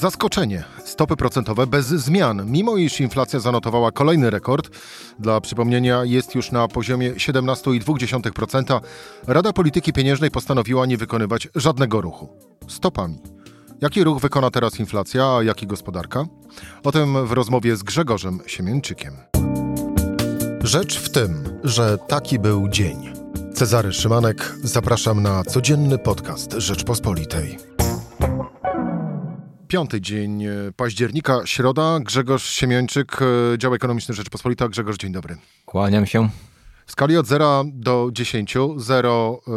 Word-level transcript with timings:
Zaskoczenie. 0.00 0.64
Stopy 0.84 1.16
procentowe 1.16 1.66
bez 1.66 1.86
zmian, 1.86 2.50
mimo 2.50 2.76
iż 2.76 3.00
inflacja 3.00 3.40
zanotowała 3.40 3.92
kolejny 3.92 4.30
rekord. 4.30 4.70
Dla 5.18 5.40
przypomnienia 5.40 6.04
jest 6.04 6.34
już 6.34 6.52
na 6.52 6.68
poziomie 6.68 7.12
17,2%. 7.12 8.80
Rada 9.26 9.52
Polityki 9.52 9.92
Pieniężnej 9.92 10.30
postanowiła 10.30 10.86
nie 10.86 10.96
wykonywać 10.96 11.48
żadnego 11.54 12.00
ruchu. 12.00 12.28
Stopami. 12.68 13.18
Jaki 13.80 14.04
ruch 14.04 14.20
wykona 14.20 14.50
teraz 14.50 14.80
inflacja, 14.80 15.36
a 15.36 15.42
jaki 15.42 15.66
gospodarka? 15.66 16.26
O 16.84 16.92
tym 16.92 17.26
w 17.26 17.32
rozmowie 17.32 17.76
z 17.76 17.82
Grzegorzem 17.82 18.40
Siemienczykiem. 18.46 19.14
Rzecz 20.62 20.98
w 20.98 21.10
tym, 21.10 21.58
że 21.64 21.98
taki 21.98 22.38
był 22.38 22.68
dzień. 22.68 23.12
Cezary 23.54 23.92
Szymanek, 23.92 24.54
zapraszam 24.62 25.22
na 25.22 25.44
codzienny 25.44 25.98
podcast 25.98 26.52
Rzeczpospolitej. 26.52 27.67
Piąty 29.68 30.00
dzień 30.00 30.44
października, 30.76 31.40
środa. 31.44 32.00
Grzegorz 32.00 32.44
Siemiończyk, 32.44 33.18
dział 33.58 33.74
ekonomiczny 33.74 34.14
Rzeczpospolita. 34.14 34.68
Grzegorz, 34.68 34.96
dzień 34.96 35.12
dobry. 35.12 35.36
Kłaniam 35.66 36.06
się. 36.06 36.28
W 36.86 36.92
skali 36.92 37.16
od 37.16 37.26
0 37.26 37.64
do 37.66 38.08
10. 38.12 38.54
0 38.76 39.40
yy, 39.46 39.52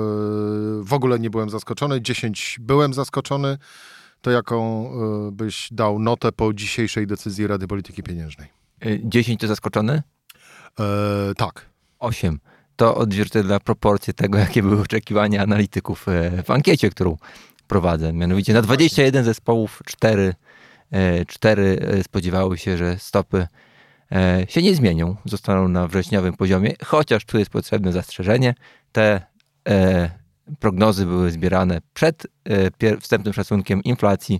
w 0.83 0.93
ogóle 0.93 1.19
nie 1.19 1.29
byłem 1.29 1.49
zaskoczony, 1.49 2.01
10 2.01 2.57
byłem 2.61 2.93
zaskoczony. 2.93 3.57
To 4.21 4.31
jaką 4.31 4.83
yy, 5.25 5.31
byś 5.31 5.67
dał 5.71 5.99
notę 5.99 6.31
po 6.31 6.53
dzisiejszej 6.53 7.07
decyzji 7.07 7.47
Rady 7.47 7.67
Polityki 7.67 8.03
Pieniężnej? 8.03 8.47
10 9.03 9.41
to 9.41 9.47
zaskoczony? 9.47 10.01
Yy, 10.79 10.85
tak. 11.35 11.65
8. 11.99 12.39
To 12.75 12.95
odzwierciedla 12.95 13.59
proporcje 13.59 14.13
tego, 14.13 14.37
jakie 14.37 14.63
były 14.63 14.81
oczekiwania 14.81 15.43
analityków 15.43 16.05
w 16.45 16.51
ankiecie, 16.51 16.89
którą 16.89 17.17
prowadzę. 17.71 18.13
Mianowicie 18.13 18.53
na 18.53 18.61
21 18.61 19.23
zespołów 19.23 19.81
4, 19.85 20.33
4 21.27 21.77
spodziewały 22.03 22.57
się, 22.57 22.77
że 22.77 22.99
stopy 22.99 23.47
się 24.47 24.61
nie 24.61 24.75
zmienią, 24.75 25.15
zostaną 25.25 25.67
na 25.67 25.87
wrześniowym 25.87 26.33
poziomie, 26.33 26.73
chociaż 26.85 27.25
tu 27.25 27.39
jest 27.39 27.51
potrzebne 27.51 27.91
zastrzeżenie. 27.91 28.53
Te 28.91 29.21
prognozy 30.59 31.05
były 31.05 31.31
zbierane 31.31 31.81
przed 31.93 32.27
wstępnym 32.99 33.33
szacunkiem 33.33 33.83
inflacji 33.83 34.39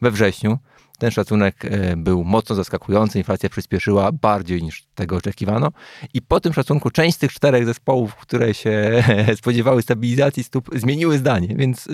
we 0.00 0.10
wrześniu. 0.10 0.58
Ten 0.98 1.10
szacunek 1.10 1.62
był 1.96 2.24
mocno 2.24 2.56
zaskakujący, 2.56 3.18
inflacja 3.18 3.48
przyspieszyła 3.48 4.12
bardziej 4.12 4.62
niż 4.62 4.86
tego 4.94 5.16
oczekiwano. 5.16 5.72
I 6.14 6.22
po 6.22 6.40
tym 6.40 6.52
szacunku 6.52 6.90
część 6.90 7.16
z 7.16 7.18
tych 7.18 7.32
czterech 7.32 7.66
zespołów, 7.66 8.16
które 8.16 8.54
się 8.54 9.04
spodziewały 9.40 9.82
stabilizacji 9.82 10.44
stóp, 10.44 10.70
zmieniły 10.74 11.18
zdanie, 11.18 11.54
więc 11.56 11.88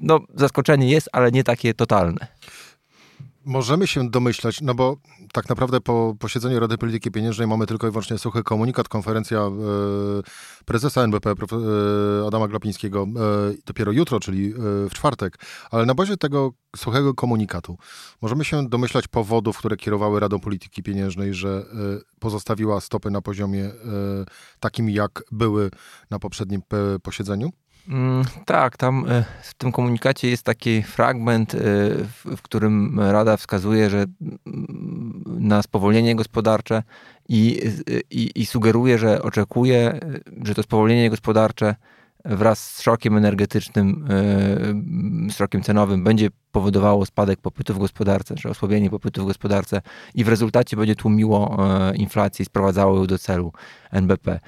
no, 0.00 0.20
zaskoczenie 0.34 0.90
jest, 0.90 1.08
ale 1.12 1.30
nie 1.30 1.44
takie 1.44 1.74
totalne. 1.74 2.26
Możemy 3.44 3.86
się 3.86 4.10
domyślać, 4.10 4.60
no 4.60 4.74
bo 4.74 4.96
tak 5.32 5.48
naprawdę 5.48 5.80
po 5.80 6.16
posiedzeniu 6.18 6.60
Rady 6.60 6.78
Polityki 6.78 7.10
Pieniężnej 7.10 7.48
mamy 7.48 7.66
tylko 7.66 7.88
i 7.88 7.90
wyłącznie 7.90 8.18
suchy 8.18 8.42
komunikat, 8.42 8.88
konferencja 8.88 9.38
e, 9.38 9.50
prezesa 10.64 11.02
NBP 11.02 11.34
prof, 11.34 11.52
e, 11.52 12.26
Adama 12.26 12.48
Glapińskiego 12.48 13.02
e, 13.02 13.54
dopiero 13.66 13.92
jutro, 13.92 14.20
czyli 14.20 14.54
w 14.56 14.90
czwartek, 14.94 15.38
ale 15.70 15.86
na 15.86 15.94
bazie 15.94 16.16
tego 16.16 16.52
suchego 16.76 17.14
komunikatu 17.14 17.78
możemy 18.22 18.44
się 18.44 18.68
domyślać 18.68 19.08
powodów, 19.08 19.58
które 19.58 19.76
kierowały 19.76 20.20
Radą 20.20 20.40
Polityki 20.40 20.82
Pieniężnej, 20.82 21.34
że 21.34 21.64
pozostawiła 22.20 22.80
stopy 22.80 23.10
na 23.10 23.22
poziomie 23.22 23.70
takim, 24.60 24.90
jak 24.90 25.22
były 25.32 25.70
na 26.10 26.18
poprzednim 26.18 26.62
posiedzeniu? 27.02 27.50
Mm, 27.88 28.24
tak, 28.46 28.76
tam 28.76 29.06
w 29.42 29.54
tym 29.54 29.72
komunikacie 29.72 30.30
jest 30.30 30.42
taki 30.42 30.82
fragment, 30.82 31.52
w, 32.36 32.42
którym 32.42 33.00
Rada 33.00 33.36
wskazuje, 33.36 33.90
że 33.90 33.98
mm, 34.46 35.24
na 35.26 35.62
spowolnienie 35.62 36.16
gospodarcze 36.16 36.82
i, 37.28 37.60
i, 38.10 38.30
i 38.34 38.46
sugeruje, 38.46 38.98
że 38.98 39.22
oczekuje, 39.22 40.00
że 40.44 40.54
to 40.54 40.62
spowolnienie 40.62 41.10
gospodarcze 41.10 41.74
wraz 42.24 42.74
z 42.74 42.82
szokiem 42.82 43.16
energetycznym, 43.16 44.08
szokiem 45.36 45.62
cenowym 45.62 46.04
będzie 46.04 46.28
powodowało 46.52 47.06
spadek 47.06 47.40
popytu 47.40 47.74
w 47.74 47.78
gospodarce, 47.78 48.34
czy 48.34 48.48
osłabienie 48.48 48.90
popytu 48.90 49.22
w 49.22 49.26
gospodarce 49.26 49.82
i 50.14 50.24
w 50.24 50.28
rezultacie 50.28 50.76
będzie 50.76 50.96
tłumiło 50.96 51.56
inflację 51.94 52.42
i 52.42 52.46
sprowadzało 52.46 52.96
ją 52.96 53.06
do 53.06 53.18
celu 53.18 53.52
NBP. 53.90 54.40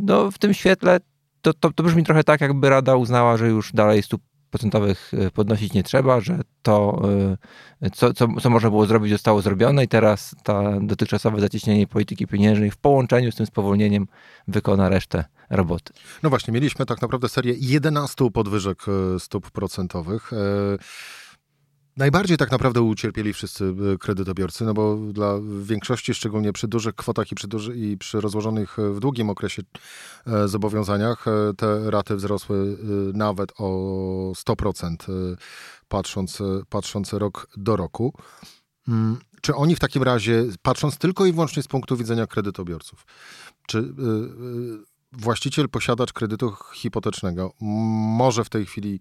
No, 0.00 0.30
w 0.30 0.38
tym 0.38 0.54
świetle 0.54 1.00
to, 1.42 1.54
to, 1.54 1.72
to 1.72 1.82
brzmi 1.82 2.04
trochę 2.04 2.24
tak, 2.24 2.40
jakby 2.40 2.70
Rada 2.70 2.96
uznała, 2.96 3.36
że 3.36 3.48
już 3.48 3.72
dalej 3.72 4.02
stóp 4.02 4.22
procentowych 4.50 5.12
e, 5.14 5.30
podnosić 5.30 5.72
nie 5.72 5.82
trzeba, 5.82 6.20
że 6.20 6.40
to, 6.62 7.02
e, 7.82 7.90
co, 7.90 8.14
co, 8.14 8.28
co 8.40 8.50
można 8.50 8.70
było 8.70 8.86
zrobić, 8.86 9.12
zostało 9.12 9.42
zrobione 9.42 9.84
i 9.84 9.88
teraz 9.88 10.34
ta 10.42 10.80
dotychczasowe 10.80 11.40
zacieśnienie 11.40 11.86
polityki 11.86 12.26
pieniężnej 12.26 12.70
w 12.70 12.76
połączeniu 12.76 13.32
z 13.32 13.36
tym 13.36 13.46
spowolnieniem 13.46 14.06
wykona 14.48 14.88
resztę 14.88 15.24
roboty. 15.50 15.92
No 16.22 16.30
właśnie, 16.30 16.54
mieliśmy 16.54 16.86
tak 16.86 17.02
naprawdę 17.02 17.28
serię 17.28 17.54
11 17.58 18.30
podwyżek 18.30 18.78
e, 18.88 19.20
stóp 19.20 19.50
procentowych. 19.50 20.30
Najbardziej 21.98 22.36
tak 22.36 22.50
naprawdę 22.50 22.82
ucierpieli 22.82 23.32
wszyscy 23.32 23.64
y, 23.94 23.98
kredytobiorcy, 23.98 24.64
no 24.64 24.74
bo 24.74 24.96
dla 24.96 25.34
większości, 25.62 26.14
szczególnie 26.14 26.52
przy 26.52 26.68
dużych 26.68 26.94
kwotach 26.94 27.32
i 27.32 27.34
przy, 27.34 27.48
duży, 27.48 27.76
i 27.76 27.98
przy 27.98 28.20
rozłożonych 28.20 28.78
y, 28.78 28.92
w 28.92 29.00
długim 29.00 29.30
okresie 29.30 29.62
e, 30.26 30.48
zobowiązaniach, 30.48 31.28
e, 31.28 31.54
te 31.56 31.90
raty 31.90 32.16
wzrosły 32.16 32.76
nawet 33.14 33.52
o 33.58 33.68
100%, 34.36 34.96
patrząc, 35.88 36.42
patrząc 36.68 37.12
rok 37.12 37.48
do 37.56 37.76
roku. 37.76 38.14
Mm, 38.88 39.18
czy 39.40 39.54
oni 39.54 39.76
w 39.76 39.80
takim 39.80 40.02
razie, 40.02 40.44
patrząc 40.62 40.98
tylko 40.98 41.26
i 41.26 41.32
wyłącznie 41.32 41.62
z 41.62 41.68
punktu 41.68 41.96
widzenia 41.96 42.26
kredytobiorców, 42.26 43.06
czy 43.66 43.94
właściciel, 45.12 45.68
posiadacz 45.68 46.12
kredytu 46.12 46.54
hipotecznego 46.74 47.52
może 48.18 48.44
w 48.44 48.48
tej 48.48 48.66
chwili 48.66 49.00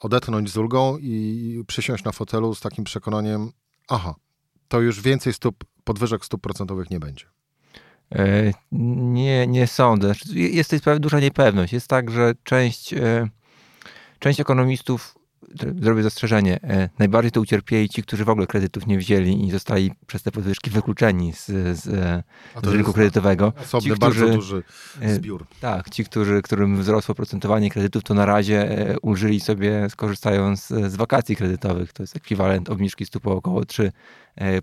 odetchnąć 0.00 0.50
z 0.50 0.56
ulgą 0.56 0.98
i 0.98 1.64
przysiąść 1.66 2.04
na 2.04 2.12
fotelu 2.12 2.54
z 2.54 2.60
takim 2.60 2.84
przekonaniem, 2.84 3.52
aha, 3.88 4.14
to 4.68 4.80
już 4.80 5.00
więcej 5.00 5.32
stóp, 5.32 5.64
podwyżek 5.84 6.24
stóp 6.24 6.42
procentowych 6.42 6.90
nie 6.90 7.00
będzie. 7.00 7.26
E, 8.14 8.52
nie, 8.72 9.46
nie 9.46 9.66
sądzę. 9.66 10.12
Jest 10.32 10.70
tutaj 10.70 11.00
duża 11.00 11.20
niepewność. 11.20 11.72
Jest 11.72 11.88
tak, 11.88 12.10
że 12.10 12.34
część, 12.42 12.94
e, 12.94 13.28
część 14.18 14.40
ekonomistów 14.40 15.15
zrobię 15.80 16.02
zastrzeżenie, 16.02 16.62
e, 16.62 16.88
najbardziej 16.98 17.32
to 17.32 17.40
ucierpieli 17.40 17.88
ci, 17.88 18.02
którzy 18.02 18.24
w 18.24 18.28
ogóle 18.28 18.46
kredytów 18.46 18.86
nie 18.86 18.98
wzięli 18.98 19.46
i 19.46 19.50
zostali 19.50 19.92
przez 20.06 20.22
te 20.22 20.30
podwyżki 20.30 20.70
wykluczeni 20.70 21.32
z, 21.32 21.46
z, 21.46 21.82
z 22.64 22.68
rynku 22.68 22.92
kredytowego. 22.92 23.52
Osobny, 23.62 23.90
ci, 23.90 23.96
którzy, 23.96 24.20
bardzo 24.20 24.36
duży 24.36 24.62
e, 25.00 25.14
zbiór. 25.14 25.46
Tak, 25.60 25.90
ci, 25.90 26.04
którzy, 26.04 26.42
którym 26.42 26.80
wzrosło 26.80 27.14
procentowanie 27.14 27.70
kredytów, 27.70 28.02
to 28.02 28.14
na 28.14 28.26
razie 28.26 28.70
e, 28.70 28.98
ulżyli 29.00 29.40
sobie 29.40 29.90
skorzystając 29.90 30.66
z 30.66 30.96
wakacji 30.96 31.36
kredytowych. 31.36 31.92
To 31.92 32.02
jest 32.02 32.16
ekwiwalent 32.16 32.70
obniżki 32.70 33.06
stóp 33.06 33.26
o 33.26 33.32
około 33.32 33.64
3 33.64 33.92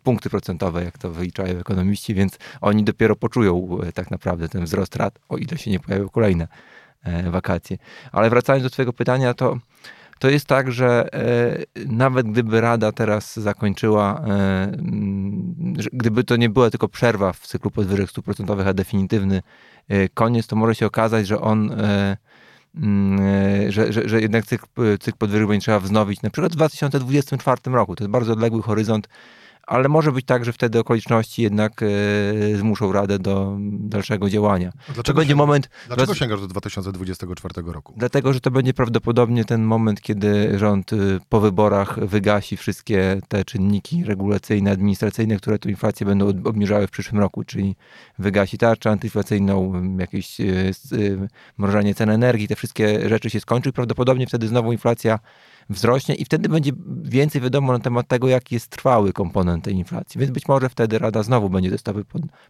punkty 0.03 0.29
procentowe, 0.29 0.83
jak 0.83 0.97
to 0.97 1.11
wyliczają 1.11 1.59
ekonomiści, 1.59 2.13
więc 2.13 2.37
oni 2.61 2.83
dopiero 2.83 3.15
poczują 3.15 3.77
tak 3.93 4.11
naprawdę 4.11 4.49
ten 4.49 4.63
wzrost 4.63 4.95
rat, 4.95 5.19
o 5.29 5.37
ile 5.37 5.57
się 5.57 5.71
nie 5.71 5.79
pojawią 5.79 6.09
kolejne 6.09 6.47
wakacje. 7.31 7.77
Ale 8.11 8.29
wracając 8.29 8.63
do 8.63 8.69
twojego 8.69 8.93
pytania, 8.93 9.33
to 9.33 9.57
to 10.23 10.29
jest 10.29 10.45
tak, 10.45 10.71
że 10.71 11.13
e, 11.13 11.85
nawet 11.85 12.31
gdyby 12.31 12.61
Rada 12.61 12.91
teraz 12.91 13.35
zakończyła, 13.35 14.21
e, 14.27 14.71
gdyby 15.93 16.23
to 16.23 16.35
nie 16.35 16.49
była 16.49 16.69
tylko 16.69 16.87
przerwa 16.87 17.33
w 17.33 17.39
cyklu 17.39 17.71
podwyżek 17.71 18.09
stóp 18.09 18.25
procentowych, 18.25 18.67
a 18.67 18.73
definitywny 18.73 19.41
e, 19.89 20.09
koniec, 20.09 20.47
to 20.47 20.55
może 20.55 20.75
się 20.75 20.85
okazać, 20.85 21.27
że 21.27 21.41
on 21.41 21.75
że, 23.69 23.93
że, 23.93 24.09
że 24.09 24.21
jednak 24.21 24.45
cykl, 24.45 24.65
cykl 24.99 25.17
podwyżek 25.17 25.47
będzie 25.47 25.63
trzeba 25.63 25.79
wznowić 25.79 26.21
na 26.21 26.29
przykład 26.29 26.51
w 26.51 26.55
2024 26.55 27.61
roku. 27.65 27.95
To 27.95 28.03
jest 28.03 28.11
bardzo 28.11 28.33
odległy 28.33 28.61
horyzont 28.61 29.07
ale 29.67 29.89
może 29.89 30.11
być 30.11 30.25
tak, 30.25 30.45
że 30.45 30.53
wtedy 30.53 30.79
okoliczności 30.79 31.41
jednak 31.41 31.83
e, 31.83 31.87
zmuszą 32.55 32.91
Radę 32.91 33.19
do 33.19 33.57
dalszego 33.61 34.29
działania. 34.29 34.71
dlaczego 34.85 35.03
to 35.03 35.13
będzie 35.13 35.35
moment. 35.35 35.69
Dlaczego 35.87 36.15
sięgasz 36.15 36.41
do 36.41 36.47
2024 36.47 37.71
roku? 37.71 37.93
Dlatego, 37.97 38.33
że 38.33 38.39
to 38.39 38.51
będzie 38.51 38.73
prawdopodobnie 38.73 39.45
ten 39.45 39.63
moment, 39.63 40.01
kiedy 40.01 40.59
rząd 40.59 40.93
e, 40.93 40.95
po 41.29 41.39
wyborach 41.39 42.05
wygasi 42.05 42.57
wszystkie 42.57 43.21
te 43.27 43.45
czynniki 43.45 44.03
regulacyjne, 44.03 44.71
administracyjne, 44.71 45.37
które 45.37 45.59
tu 45.59 45.69
inflację 45.69 46.05
będą 46.05 46.27
obniżały 46.27 46.87
w 46.87 46.91
przyszłym 46.91 47.21
roku, 47.21 47.43
czyli 47.43 47.75
wygasi 48.19 48.57
tarczę 48.57 48.89
antyinflacyjną, 48.89 49.73
jakieś 49.99 50.41
e, 50.41 50.45
mrożenie 51.57 51.95
cen 51.95 52.09
energii, 52.09 52.47
te 52.47 52.55
wszystkie 52.55 53.09
rzeczy 53.09 53.29
się 53.29 53.39
skończą 53.39 53.69
i 53.69 53.73
prawdopodobnie 53.73 54.27
wtedy 54.27 54.47
znowu 54.47 54.71
inflacja 54.71 55.19
wzrośnie 55.69 56.15
i 56.15 56.25
wtedy 56.25 56.49
będzie 56.49 56.71
więcej 57.03 57.41
wiadomo 57.41 57.73
na 57.73 57.79
temat 57.79 58.07
tego, 58.07 58.27
jaki 58.27 58.55
jest 58.55 58.67
trwały 58.67 59.13
komponent 59.13 59.63
tej 59.63 59.73
inflacji. 59.73 60.19
Więc 60.19 60.31
być 60.31 60.47
może 60.47 60.69
wtedy 60.69 60.99
Rada 60.99 61.23
znowu 61.23 61.49
będzie 61.49 61.71
te 61.71 61.77
stopy 61.77 62.05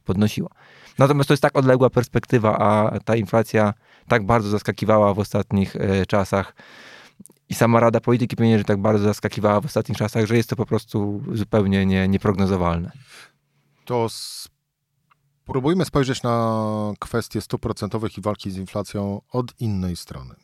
podnosiła. 0.05 0.49
Natomiast 0.97 1.27
to 1.27 1.33
jest 1.33 1.41
tak 1.41 1.57
odległa 1.57 1.89
perspektywa, 1.89 2.57
a 2.59 2.99
ta 2.99 3.15
inflacja 3.15 3.73
tak 4.07 4.25
bardzo 4.25 4.49
zaskakiwała 4.49 5.13
w 5.13 5.19
ostatnich 5.19 5.75
e, 5.75 6.05
czasach. 6.05 6.55
i 7.49 7.55
sama 7.55 7.79
Rada 7.79 7.99
Polityki 7.99 8.35
Pieniężnej 8.35 8.65
tak 8.65 8.81
bardzo 8.81 9.03
zaskakiwała 9.03 9.61
w 9.61 9.65
ostatnich 9.65 9.97
czasach, 9.97 10.25
że 10.25 10.37
jest 10.37 10.49
to 10.49 10.55
po 10.55 10.65
prostu 10.65 11.23
zupełnie 11.31 11.85
nie, 11.85 12.07
nieprognozowalne. 12.07 12.91
To 13.85 14.07
spróbujmy 15.43 15.85
spojrzeć 15.85 16.23
na 16.23 16.93
kwestie 16.99 17.41
stóp 17.41 17.61
procentowych 17.61 18.17
i 18.17 18.21
walki 18.21 18.51
z 18.51 18.57
inflacją 18.57 19.21
od 19.31 19.61
innej 19.61 19.95
strony. 19.95 20.35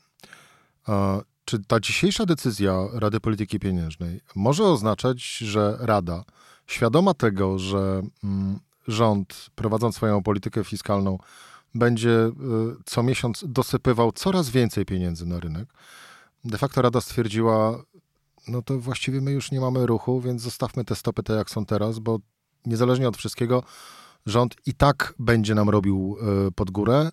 Czy 1.50 1.60
ta 1.60 1.80
dzisiejsza 1.80 2.25
decyzja 2.25 2.88
Rady 2.94 3.19
Polityki 3.19 3.60
Pieniężnej 3.60 4.22
może 4.36 4.63
oznaczać, 4.63 5.22
że 5.38 5.78
Rada, 5.80 6.24
świadoma 6.68 7.13
tego, 7.13 7.60
że 7.60 8.01
mm, 8.24 8.60
rząd, 8.88 9.50
prowadząc 9.56 9.96
swoją 9.96 10.24
politykę 10.24 10.63
fiskalną, 10.63 11.18
będzie 11.75 12.10
y, 12.10 12.31
co 12.86 13.04
miesiąc 13.04 13.44
dosypywał 13.48 14.12
coraz 14.12 14.50
więcej 14.50 14.86
pieniędzy 14.86 15.25
na 15.25 15.40
rynek, 15.40 15.69
de 16.46 16.57
facto 16.57 16.81
Rada 16.81 17.01
stwierdziła, 17.01 17.84
no 18.48 18.62
to 18.62 18.80
właściwie 18.80 19.22
my 19.22 19.31
już 19.31 19.52
nie 19.52 19.60
mamy 19.60 19.86
ruchu, 19.86 20.22
więc 20.22 20.42
zostawmy 20.42 20.86
te 20.86 20.95
stopy 20.95 21.24
te 21.24 21.34
jak 21.34 21.50
są 21.50 21.66
teraz, 21.66 22.00
bo 22.00 22.19
niezależnie 22.66 23.07
od 23.07 23.18
wszystkiego 23.18 23.63
rząd 24.25 24.56
i 24.66 24.74
tak 24.74 25.13
będzie 25.19 25.56
nam 25.56 25.69
robił 25.69 26.18
y, 26.48 26.52
pod 26.52 26.72
górę, 26.72 27.12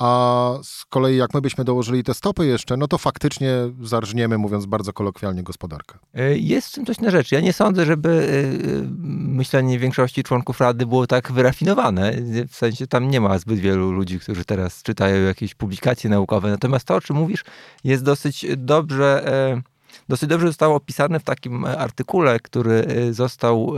a 0.00 0.54
z 0.62 0.84
kolei 0.84 1.16
jak 1.16 1.34
my 1.34 1.40
byśmy 1.40 1.64
dołożyli 1.64 2.04
te 2.04 2.14
stopy 2.14 2.46
jeszcze, 2.46 2.76
no 2.76 2.88
to 2.88 2.98
faktycznie 2.98 3.52
zarżniemy, 3.82 4.38
mówiąc 4.38 4.66
bardzo 4.66 4.92
kolokwialnie, 4.92 5.42
gospodarkę. 5.42 5.98
E, 6.14 6.38
jest 6.38 6.68
w 6.68 6.72
tym 6.72 6.86
coś 6.86 7.00
na 7.00 7.10
rzecz. 7.10 7.32
Ja 7.32 7.40
nie 7.40 7.52
sądzę, 7.52 7.86
żeby 7.86 8.08
e, 8.08 8.18
e, 8.18 8.82
myślenie 9.08 9.78
większości 9.78 10.22
członków 10.22 10.60
Rady 10.60 10.86
było 10.86 11.06
tak 11.06 11.32
wyrafinowane. 11.32 12.12
W 12.48 12.54
sensie 12.54 12.86
tam 12.86 13.10
nie 13.10 13.20
ma 13.20 13.38
zbyt 13.38 13.58
wielu 13.58 13.92
ludzi, 13.92 14.20
którzy 14.20 14.44
teraz 14.44 14.82
czytają 14.82 15.22
jakieś 15.22 15.54
publikacje 15.54 16.10
naukowe. 16.10 16.50
Natomiast 16.50 16.86
to, 16.86 16.94
o 16.94 17.00
czym 17.00 17.16
mówisz, 17.16 17.44
jest 17.84 18.04
dosyć 18.04 18.46
dobrze 18.56 19.24
dosyć 20.08 20.28
dobrze 20.28 20.46
zostało 20.46 20.76
opisane 20.76 21.20
w 21.20 21.24
takim 21.24 21.64
e, 21.64 21.78
artykule, 21.78 22.40
który 22.40 22.72
e, 22.72 23.12
został 23.12 23.72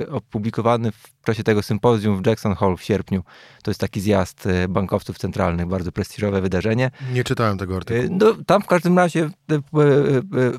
e, 0.00 0.10
opublikowany 0.10 0.92
w 0.92 1.24
czasie 1.24 1.42
tego 1.42 1.62
sympozjum 1.62 2.22
w 2.22 2.26
Jackson 2.26 2.54
Hole 2.54 2.76
w 2.76 2.82
sierpniu. 2.82 3.22
To 3.62 3.70
jest 3.70 3.80
taki 3.80 4.00
zjazd 4.00 4.48
bankowców 4.68 5.18
centralnych, 5.18 5.66
bardzo 5.66 5.92
prestiżowe 5.92 6.40
wydarzenie. 6.40 6.90
Nie 7.12 7.24
czytałem 7.24 7.58
tego 7.58 7.76
artykułu. 7.76 8.18
No, 8.20 8.34
tam 8.46 8.62
w 8.62 8.66
każdym 8.66 8.98
razie 8.98 9.30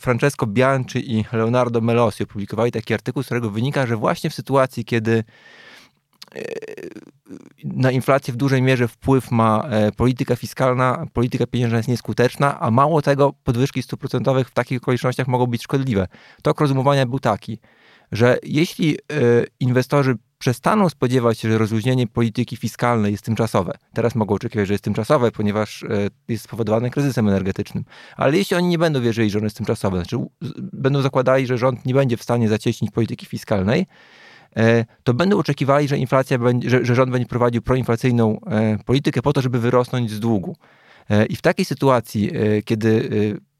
Francesco 0.02 0.48
Bianchi 0.48 1.18
i 1.18 1.26
Leonardo 1.32 1.82
Melosi 1.82 2.24
opublikowali 2.24 2.72
taki 2.72 2.94
artykuł, 2.94 3.24
z 3.24 3.26
którego 3.26 3.50
wynika, 3.50 3.88
że 3.88 3.98
właśnie 3.98 4.30
w 4.30 4.34
sytuacji, 4.34 4.86
kiedy 4.86 5.24
na 7.64 7.92
inflację 7.92 8.34
w 8.34 8.38
dużej 8.38 8.62
mierze 8.62 8.88
wpływ 8.88 9.32
ma 9.32 9.64
e, 9.70 9.92
polityka 9.92 10.36
fiskalna, 10.36 11.06
polityka 11.14 11.48
pieniężna 11.48 11.78
jest 11.78 11.90
nieskuteczna, 11.90 12.60
a 12.60 12.72
mało 12.72 13.02
tego, 13.02 13.34
podwyżki 13.44 13.84
stóp 13.84 14.00
procentowych 14.00 14.50
w 14.50 14.54
takich 14.54 14.78
okolicznościach 14.78 15.28
mogą 15.28 15.48
być 15.48 15.64
szkodliwe. 15.64 16.08
Tok 16.42 16.62
rozumowania 16.62 17.06
był 17.06 17.20
taki, 17.20 17.60
że 18.12 18.38
jeśli 18.44 18.96
e, 18.96 18.98
inwestorzy 19.60 20.16
przestaną 20.38 20.90
spodziewać 20.90 21.40
się, 21.40 21.50
że 21.50 21.58
rozluźnienie 21.58 22.08
polityki 22.08 22.58
fiskalnej 22.58 23.12
jest 23.12 23.26
tymczasowe. 23.26 23.74
Teraz 23.94 24.16
mogą 24.16 24.36
oczekiwać, 24.36 24.68
że 24.68 24.74
jest 24.74 24.84
tymczasowe, 24.84 25.32
ponieważ 25.32 25.84
e, 25.84 25.88
jest 26.28 26.44
spowodowane 26.44 26.90
kryzysem 26.90 27.28
energetycznym. 27.28 27.86
Ale 28.16 28.38
jeśli 28.38 28.58
oni 28.58 28.68
nie 28.68 28.78
będą 28.78 29.02
wierzyli, 29.02 29.30
że 29.30 29.38
on 29.38 29.44
jest 29.44 29.58
tymczasowy, 29.58 29.98
znaczy 29.98 30.18
będą 30.58 31.02
zakładali, 31.02 31.48
że 31.48 31.58
rząd 31.58 31.86
nie 31.86 31.94
będzie 31.94 32.18
w 32.18 32.24
stanie 32.24 32.50
zacieśnić 32.50 32.92
polityki 32.92 33.26
fiskalnej, 33.26 33.86
E, 33.86 33.88
to 35.04 35.14
będą 35.14 35.38
oczekiwali, 35.38 35.88
że 35.88 35.98
inflacja 35.98 36.38
że, 36.66 36.86
że 36.86 36.96
rząd 36.96 37.12
będzie 37.12 37.28
prowadził 37.28 37.62
proinflacyjną 37.62 38.40
e, 38.40 38.78
politykę 38.86 39.22
po 39.22 39.34
to, 39.34 39.42
żeby 39.42 39.60
wyrosnąć 39.60 40.12
z 40.12 40.20
długu. 40.20 40.56
E, 41.10 41.26
I 41.26 41.36
w 41.36 41.42
takiej 41.42 41.66
sytuacji, 41.66 42.32
kiedy 42.66 43.10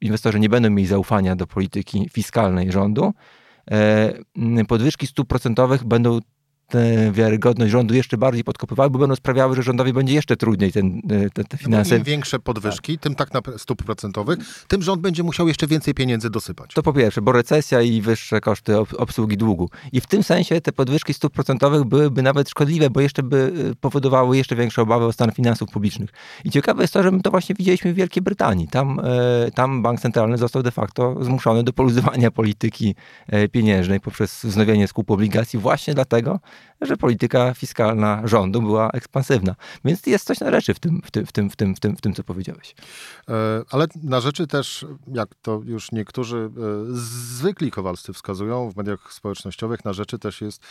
inwestorzy 0.00 0.40
nie 0.40 0.48
będą 0.48 0.70
mieli 0.70 0.88
zaufania 0.88 1.36
do 1.36 1.46
polityki 1.46 2.08
fiskalnej 2.12 2.72
rządu, 2.72 3.12
podwyżki 4.68 5.06
stóp 5.06 5.28
procentowych 5.28 5.84
będą 5.84 6.18
wiarygodność 7.12 7.72
rządu 7.72 7.94
jeszcze 7.94 8.18
bardziej 8.18 8.44
podkopywały, 8.44 8.90
bo 8.90 8.98
będą 8.98 9.16
sprawiały, 9.16 9.56
że 9.56 9.62
rządowi 9.62 9.92
będzie 9.92 10.14
jeszcze 10.14 10.36
trudniej 10.36 10.72
ten, 10.72 11.02
e, 11.10 11.30
te, 11.30 11.44
te 11.44 11.58
finanse. 11.58 11.90
No 11.90 11.98
Im 11.98 12.04
większe 12.04 12.38
podwyżki, 12.38 12.92
tak. 12.92 13.02
tym 13.02 13.14
tak 13.14 13.34
na 13.34 13.40
stóp 13.58 13.82
procentowych, 13.82 14.38
tym 14.68 14.82
rząd 14.82 15.02
będzie 15.02 15.22
musiał 15.22 15.48
jeszcze 15.48 15.66
więcej 15.66 15.94
pieniędzy 15.94 16.30
dosypać. 16.30 16.74
To 16.74 16.82
po 16.82 16.92
pierwsze, 16.92 17.22
bo 17.22 17.32
recesja 17.32 17.80
i 17.80 18.00
wyższe 18.00 18.40
koszty 18.40 18.78
obsługi 18.78 19.36
długu. 19.36 19.70
I 19.92 20.00
w 20.00 20.06
tym 20.06 20.22
sensie 20.22 20.60
te 20.60 20.72
podwyżki 20.72 21.14
stóp 21.14 21.32
procentowych 21.32 21.84
byłyby 21.84 22.22
nawet 22.22 22.50
szkodliwe, 22.50 22.90
bo 22.90 23.00
jeszcze 23.00 23.22
by 23.22 23.52
e, 23.70 23.74
powodowały 23.74 24.36
jeszcze 24.36 24.56
większe 24.56 24.82
obawy 24.82 25.04
o 25.04 25.12
stan 25.12 25.32
finansów 25.32 25.70
publicznych. 25.70 26.10
I 26.44 26.50
ciekawe 26.50 26.82
jest 26.82 26.94
to, 26.94 27.02
że 27.02 27.10
my 27.10 27.22
to 27.22 27.30
właśnie 27.30 27.54
widzieliśmy 27.54 27.92
w 27.92 27.96
Wielkiej 27.96 28.22
Brytanii. 28.22 28.68
Tam, 28.68 29.00
e, 29.00 29.50
tam 29.50 29.82
bank 29.82 30.00
centralny 30.00 30.38
został 30.38 30.62
de 30.62 30.70
facto 30.70 31.24
zmuszony 31.24 31.62
do 31.62 31.72
poluzowania 31.72 32.30
polityki 32.30 32.94
pieniężnej 33.52 34.00
poprzez 34.00 34.44
wznowienie 34.44 34.88
skupu 34.88 35.14
obligacji 35.14 35.58
właśnie 35.58 35.94
dlatego, 35.94 36.40
że 36.80 36.96
polityka 36.96 37.54
fiskalna 37.54 38.22
rządu 38.24 38.62
była 38.62 38.90
ekspansywna. 38.90 39.54
Więc 39.84 40.06
jest 40.06 40.26
coś 40.26 40.40
na 40.40 40.50
rzeczy 40.50 40.74
w 40.74 40.78
tym, 40.78 41.02
w 41.04 41.10
tym, 41.10 41.26
w 41.26 41.32
tym, 41.32 41.50
w 41.50 41.56
tym, 41.56 41.74
w 41.74 41.80
tym, 41.80 41.96
w 41.96 42.00
tym 42.00 42.14
co 42.14 42.24
powiedziałeś. 42.24 42.74
E, 43.28 43.62
ale 43.70 43.86
na 44.02 44.20
rzeczy 44.20 44.46
też, 44.46 44.86
jak 45.14 45.28
to 45.42 45.60
już 45.64 45.92
niektórzy 45.92 46.36
e, 46.36 46.50
zwykli 46.88 47.70
kowalscy 47.70 48.12
wskazują 48.12 48.70
w 48.70 48.76
mediach 48.76 49.12
społecznościowych, 49.12 49.84
na 49.84 49.92
rzeczy 49.92 50.18
też 50.18 50.40
jest 50.40 50.62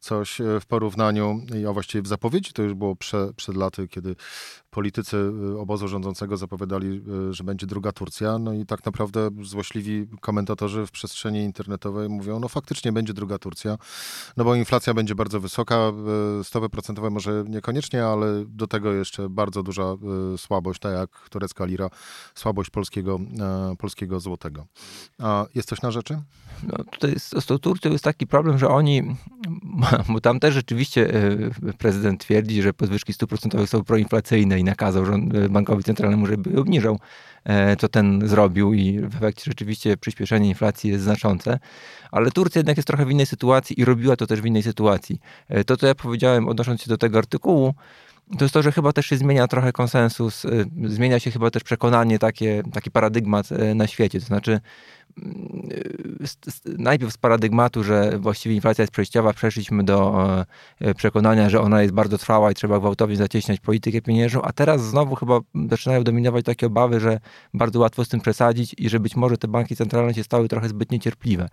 coś 0.00 0.40
e, 0.40 0.60
w 0.60 0.66
porównaniu, 0.66 1.40
a 1.68 1.72
właściwie 1.72 2.02
w 2.02 2.06
zapowiedzi, 2.06 2.52
to 2.52 2.62
już 2.62 2.74
było 2.74 2.96
prze, 2.96 3.32
przed 3.36 3.56
laty, 3.56 3.88
kiedy 3.88 4.16
politycy 4.74 5.16
y, 5.54 5.58
obozu 5.58 5.88
rządzącego 5.88 6.36
zapowiadali, 6.36 7.02
y, 7.30 7.34
że 7.34 7.44
będzie 7.44 7.66
druga 7.66 7.92
Turcja, 7.92 8.38
no 8.38 8.52
i 8.52 8.66
tak 8.66 8.84
naprawdę 8.86 9.30
złośliwi 9.42 10.06
komentatorzy 10.20 10.86
w 10.86 10.90
przestrzeni 10.90 11.40
internetowej 11.40 12.08
mówią, 12.08 12.40
no 12.40 12.48
faktycznie 12.48 12.92
będzie 12.92 13.14
druga 13.14 13.38
Turcja, 13.38 13.78
no 14.36 14.44
bo 14.44 14.54
inflacja 14.54 14.94
będzie 14.94 15.14
bardzo 15.14 15.40
wysoka, 15.40 15.92
y, 16.40 16.44
stopy 16.44 16.68
procentowe 16.68 17.10
może 17.10 17.44
niekoniecznie, 17.48 18.04
ale 18.04 18.44
do 18.48 18.66
tego 18.66 18.92
jeszcze 18.92 19.28
bardzo 19.28 19.62
duża 19.62 19.84
słabość, 20.36 20.80
tak 20.80 20.94
jak 20.94 21.28
turecka 21.30 21.64
lira, 21.64 21.90
słabość 22.34 22.70
polskiego, 22.70 23.20
polskiego 23.78 24.20
złotego. 24.20 24.66
A 25.18 25.46
jest 25.54 25.68
coś 25.68 25.82
na 25.82 25.90
rzeczy? 25.90 26.22
No, 26.62 26.84
tutaj 26.84 27.14
z 27.18 27.46
tą 27.46 27.58
Turcją 27.58 27.92
jest 27.92 28.04
taki 28.04 28.26
problem, 28.26 28.58
że 28.58 28.68
oni, 28.68 29.02
bo 30.12 30.20
tam 30.20 30.40
też 30.40 30.54
rzeczywiście 30.54 31.12
prezydent 31.78 32.20
twierdzi, 32.20 32.62
że 32.62 32.72
podwyżki 32.72 33.12
stóp 33.12 33.28
procentowych 33.28 33.70
są 33.70 33.84
proinflacyjne 33.84 34.60
i 34.64 34.66
nakazał 34.66 35.04
e, 35.04 35.48
bankowi 35.48 35.84
centralnemu, 35.84 36.26
żeby 36.26 36.60
obniżał, 36.60 36.98
e, 37.44 37.76
co 37.76 37.88
ten 37.88 38.28
zrobił 38.28 38.74
i 38.74 39.00
w 39.00 39.16
efekcie 39.16 39.42
rzeczywiście 39.44 39.96
przyspieszenie 39.96 40.48
inflacji 40.48 40.90
jest 40.90 41.04
znaczące. 41.04 41.58
Ale 42.10 42.30
Turcja 42.30 42.58
jednak 42.58 42.76
jest 42.76 42.86
trochę 42.86 43.06
w 43.06 43.10
innej 43.10 43.26
sytuacji 43.26 43.80
i 43.80 43.84
robiła 43.84 44.16
to 44.16 44.26
też 44.26 44.40
w 44.40 44.46
innej 44.46 44.62
sytuacji. 44.62 45.20
E, 45.48 45.64
to, 45.64 45.76
co 45.76 45.86
ja 45.86 45.94
powiedziałem 45.94 46.48
odnosząc 46.48 46.82
się 46.82 46.88
do 46.88 46.98
tego 46.98 47.18
artykułu, 47.18 47.74
to 48.38 48.44
jest 48.44 48.54
to, 48.54 48.62
że 48.62 48.72
chyba 48.72 48.92
też 48.92 49.06
się 49.06 49.16
zmienia 49.16 49.48
trochę 49.48 49.72
konsensus, 49.72 50.46
zmienia 50.84 51.20
się 51.20 51.30
chyba 51.30 51.50
też 51.50 51.62
przekonanie, 51.62 52.18
takie, 52.18 52.62
taki 52.72 52.90
paradygmat 52.90 53.48
na 53.74 53.86
świecie. 53.86 54.20
To 54.20 54.26
znaczy, 54.26 54.60
najpierw 56.78 57.12
z 57.12 57.16
paradygmatu, 57.16 57.84
że 57.84 58.18
właściwie 58.18 58.54
inflacja 58.54 58.82
jest 58.82 58.92
przejściowa, 58.92 59.32
przeszliśmy 59.32 59.84
do 59.84 60.26
e, 60.80 60.94
przekonania, 60.94 61.50
że 61.50 61.60
ona 61.60 61.82
jest 61.82 61.94
bardzo 61.94 62.18
trwała 62.18 62.50
i 62.50 62.54
trzeba 62.54 62.78
gwałtownie 62.78 63.16
zacieśniać 63.16 63.60
politykę 63.60 64.00
pieniężną, 64.02 64.42
a 64.42 64.52
teraz 64.52 64.84
znowu 64.84 65.14
chyba 65.14 65.40
zaczynają 65.70 66.04
dominować 66.04 66.44
takie 66.44 66.66
obawy, 66.66 67.00
że 67.00 67.20
bardzo 67.54 67.80
łatwo 67.80 68.04
z 68.04 68.08
tym 68.08 68.20
przesadzić 68.20 68.74
i 68.78 68.88
że 68.88 69.00
być 69.00 69.16
może 69.16 69.38
te 69.38 69.48
banki 69.48 69.76
centralne 69.76 70.14
się 70.14 70.24
stały 70.24 70.48
trochę 70.48 70.68
zbyt 70.68 70.90
niecierpliwe. 70.90 71.48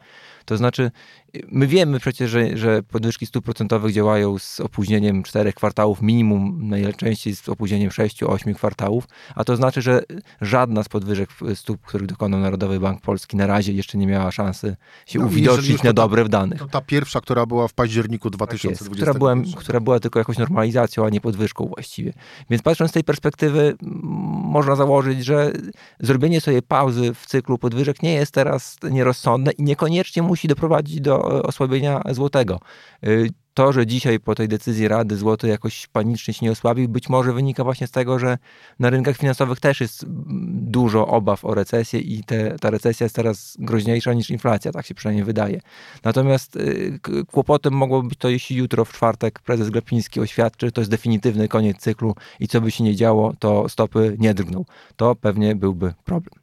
To 0.46 0.58
znaczy, 0.58 0.92
my 1.52 1.68
wiemy 1.68 2.00
przecież, 2.00 2.32
że, 2.32 2.58
że 2.58 2.84
podwyżki 2.84 3.26
stóp 3.26 3.46
procentowych 3.46 3.94
działają 3.94 4.40
z 4.40 4.60
opóźnieniem 4.60 5.24
czterech 5.24 5.56
kwartałów 5.56 6.02
minimum, 6.02 6.70
najczęściej 6.70 7.36
z 7.36 7.50
opóźnieniem 7.50 7.92
sześciu, 7.92 8.32
ośmiu 8.32 8.56
kwartałów, 8.56 9.08
a 9.36 9.44
to 9.44 9.56
znaczy, 9.56 9.82
że 9.82 10.04
żadna 10.42 10.84
z 10.84 10.90
podwyżek 10.90 11.30
stóp, 11.56 11.82
których 11.82 12.08
dokonał 12.08 12.40
Narodowy 12.40 12.80
Bank 12.80 13.02
Polski 13.02 13.38
na 13.38 13.48
razie 13.48 13.74
jeszcze 13.74 13.98
nie 13.98 14.08
miała 14.08 14.32
szansy 14.32 14.76
się 15.06 15.20
no, 15.20 15.26
uwidocznić 15.26 15.84
na 15.84 15.94
dobre 15.94 16.24
w 16.24 16.30
danych. 16.30 16.62
Ta 16.72 16.82
pierwsza, 16.82 17.22
która 17.22 17.46
była 17.46 17.68
w 17.68 17.74
październiku 17.74 18.30
2020 18.30 18.86
tak 18.86 18.94
która, 18.94 19.14
była, 19.14 19.36
która 19.56 19.80
była 19.80 20.00
tylko 20.00 20.20
jakąś 20.20 20.38
normalizacją, 20.38 21.06
a 21.06 21.10
nie 21.10 21.22
podwyżką 21.22 21.66
właściwie. 21.66 22.14
Więc 22.50 22.64
patrząc 22.64 22.92
z 22.92 22.94
tej 22.94 23.04
perspektywy, 23.04 23.76
można 24.32 24.76
założyć, 24.76 25.26
że 25.26 25.52
zrobienie 26.00 26.42
sobie 26.42 26.62
pauzy 26.62 27.14
w 27.14 27.26
cyklu 27.26 27.58
podwyżek 27.58 28.04
nie 28.04 28.14
jest 28.14 28.32
teraz 28.32 28.78
nierozsądne 28.92 29.52
i 29.52 29.64
niekoniecznie 29.64 30.24
musi 30.24 30.48
doprowadzić 30.48 31.02
do 31.02 31.21
osłabienia 31.24 32.02
złotego. 32.12 32.60
Y, 33.08 33.30
to, 33.54 33.74
że 33.74 33.88
dzisiaj 33.88 34.20
po 34.20 34.36
tej 34.36 34.48
decyzji 34.48 34.88
Rady 34.88 35.18
złoty 35.18 35.48
jakoś 35.48 35.88
panicznie 35.88 36.34
się 36.34 36.46
nie 36.46 36.52
osłabił, 36.52 36.90
być 36.90 37.10
może 37.10 37.34
wynika 37.34 37.64
właśnie 37.64 37.88
z 37.88 37.92
tego, 37.92 38.20
że 38.20 38.38
na 38.80 38.90
rynkach 38.90 39.18
finansowych 39.18 39.60
też 39.60 39.82
jest 39.82 40.06
dużo 40.48 41.08
obaw 41.08 41.46
o 41.46 41.54
recesję 41.54 42.00
i 42.00 42.24
te, 42.24 42.60
ta 42.60 42.70
recesja 42.70 43.06
jest 43.06 43.16
teraz 43.16 43.58
groźniejsza 43.60 44.14
niż 44.14 44.30
inflacja, 44.30 44.72
tak 44.72 44.86
się 44.86 44.96
przynajmniej 44.96 45.26
wydaje. 45.26 45.62
Natomiast 46.04 46.56
y, 46.56 47.00
kłopotem 47.32 47.74
mogło 47.74 48.04
być 48.04 48.20
to, 48.20 48.30
jeśli 48.30 48.56
jutro 48.56 48.86
w 48.86 48.94
czwartek 48.94 49.40
prezes 49.40 49.70
Glapiński 49.70 50.20
oświadczy, 50.20 50.66
że 50.66 50.72
to 50.72 50.82
jest 50.82 50.92
definitywny 50.92 51.48
koniec 51.48 51.78
cyklu 51.78 52.16
i 52.40 52.48
co 52.48 52.62
by 52.62 52.72
się 52.72 52.84
nie 52.84 52.96
działo, 52.96 53.34
to 53.40 53.70
stopy 53.70 54.16
nie 54.20 54.34
drgną. 54.34 54.66
To 54.96 55.16
pewnie 55.16 55.56
byłby 55.56 55.94
problem. 56.06 56.41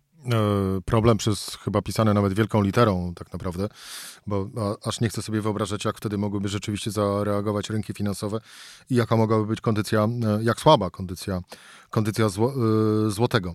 Problem 0.84 1.16
przez 1.16 1.56
chyba 1.64 1.82
pisane 1.82 2.14
nawet 2.14 2.32
wielką 2.32 2.62
literą 2.62 3.12
tak 3.14 3.32
naprawdę, 3.32 3.68
bo 4.26 4.50
aż 4.84 5.00
nie 5.00 5.08
chcę 5.08 5.22
sobie 5.22 5.40
wyobrażać, 5.40 5.84
jak 5.84 5.96
wtedy 5.96 6.18
mogłyby 6.18 6.48
rzeczywiście 6.48 6.90
zareagować 6.90 7.70
rynki 7.70 7.94
finansowe 7.94 8.40
i 8.90 8.94
jaka 8.94 9.16
mogłaby 9.16 9.46
być 9.46 9.60
kondycja, 9.60 10.08
jak 10.40 10.60
słaba 10.60 10.90
kondycja, 10.90 11.40
kondycja 11.90 12.28
zło, 12.28 12.54
złotego. 13.08 13.54